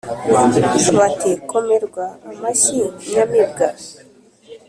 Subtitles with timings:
[0.97, 3.67] bati:«komerwa amashyi nyamibwa,